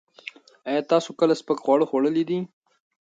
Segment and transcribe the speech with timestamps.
[0.69, 2.39] ایا تاسو کله سپک خواړه خوړلي دي؟